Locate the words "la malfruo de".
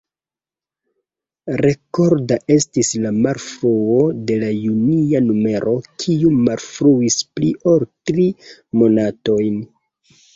3.03-4.37